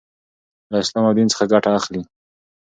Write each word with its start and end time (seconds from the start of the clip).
لـه 0.71 0.77
اسـلام 0.83 1.03
او 1.07 1.13
ديـن 1.17 1.27
څـخه 1.31 1.45
ګـټه 1.53 1.69
اخـلي. 1.79 2.01